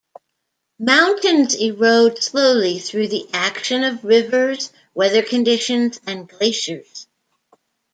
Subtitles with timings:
[0.79, 7.05] Mountains erode slowly through the action of rivers, weather conditions, and glaciers.